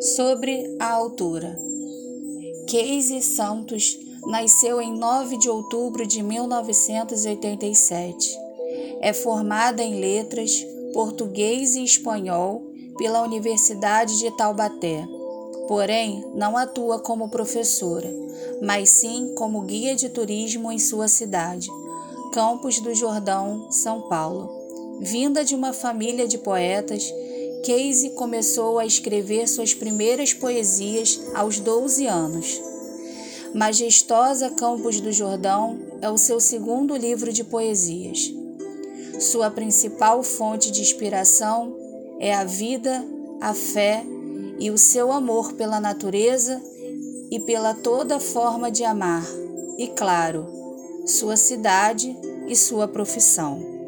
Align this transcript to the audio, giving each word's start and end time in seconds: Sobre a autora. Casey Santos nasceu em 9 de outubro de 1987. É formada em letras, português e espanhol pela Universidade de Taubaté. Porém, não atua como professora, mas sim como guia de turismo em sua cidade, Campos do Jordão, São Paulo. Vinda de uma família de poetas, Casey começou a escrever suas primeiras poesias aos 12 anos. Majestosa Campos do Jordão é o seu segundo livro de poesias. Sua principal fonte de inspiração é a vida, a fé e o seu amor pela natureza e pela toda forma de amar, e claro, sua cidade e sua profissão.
Sobre 0.00 0.76
a 0.78 0.92
autora. 0.92 1.58
Casey 2.66 3.20
Santos 3.20 3.98
nasceu 4.26 4.80
em 4.80 4.96
9 4.96 5.36
de 5.36 5.50
outubro 5.50 6.06
de 6.06 6.22
1987. 6.22 8.34
É 9.02 9.12
formada 9.12 9.82
em 9.82 10.00
letras, 10.00 10.66
português 10.94 11.76
e 11.76 11.84
espanhol 11.84 12.62
pela 12.96 13.20
Universidade 13.20 14.18
de 14.18 14.34
Taubaté. 14.38 15.06
Porém, 15.68 16.24
não 16.34 16.56
atua 16.56 16.98
como 16.98 17.28
professora, 17.28 18.10
mas 18.62 18.88
sim 18.88 19.34
como 19.36 19.60
guia 19.60 19.94
de 19.94 20.08
turismo 20.08 20.72
em 20.72 20.78
sua 20.78 21.08
cidade, 21.08 21.68
Campos 22.32 22.80
do 22.80 22.94
Jordão, 22.94 23.70
São 23.70 24.08
Paulo. 24.08 24.48
Vinda 25.00 25.44
de 25.44 25.54
uma 25.54 25.74
família 25.74 26.26
de 26.26 26.38
poetas, 26.38 27.12
Casey 27.64 28.10
começou 28.10 28.78
a 28.78 28.86
escrever 28.86 29.46
suas 29.46 29.74
primeiras 29.74 30.32
poesias 30.32 31.20
aos 31.34 31.60
12 31.60 32.06
anos. 32.06 32.60
Majestosa 33.54 34.50
Campos 34.50 35.00
do 35.00 35.12
Jordão 35.12 35.78
é 36.00 36.08
o 36.08 36.16
seu 36.16 36.40
segundo 36.40 36.96
livro 36.96 37.32
de 37.32 37.44
poesias. 37.44 38.32
Sua 39.18 39.50
principal 39.50 40.22
fonte 40.22 40.70
de 40.70 40.80
inspiração 40.80 41.76
é 42.18 42.34
a 42.34 42.44
vida, 42.44 43.04
a 43.40 43.52
fé 43.52 44.04
e 44.58 44.70
o 44.70 44.78
seu 44.78 45.12
amor 45.12 45.52
pela 45.52 45.80
natureza 45.80 46.62
e 47.30 47.38
pela 47.40 47.74
toda 47.74 48.18
forma 48.18 48.70
de 48.70 48.84
amar, 48.84 49.24
e 49.78 49.86
claro, 49.88 50.46
sua 51.06 51.36
cidade 51.36 52.16
e 52.48 52.56
sua 52.56 52.88
profissão. 52.88 53.79